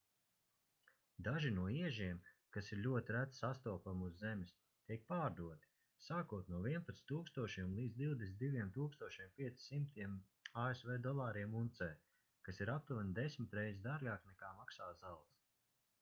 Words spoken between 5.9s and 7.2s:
sākot no 11